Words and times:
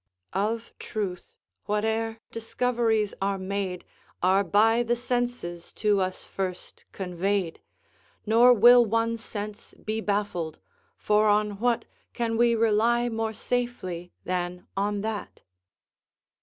"Of 0.33 0.73
truth, 0.79 1.37
whate'er 1.67 2.17
discoveries 2.31 3.13
are 3.21 3.37
made, 3.37 3.85
Are 4.23 4.43
by 4.43 4.81
the 4.81 4.95
senses 4.95 5.71
to 5.73 5.99
us 6.01 6.23
first 6.25 6.85
conveyed; 6.91 7.61
Nor 8.25 8.51
will 8.51 8.83
one 8.83 9.19
sense 9.19 9.75
be 9.75 10.01
baffled; 10.01 10.57
for 10.97 11.27
on 11.27 11.59
what 11.59 11.85
Can 12.15 12.35
we 12.35 12.55
rely 12.55 13.09
more 13.09 13.33
safely 13.33 14.11
than 14.25 14.65
on 14.75 15.01
that?" 15.01 15.43